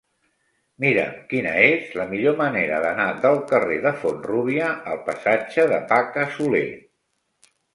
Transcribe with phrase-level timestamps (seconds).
[0.85, 6.27] Mira'm quina és la millor manera d'anar del carrer de Font-rúbia al passatge de Paca
[6.39, 6.67] Soler.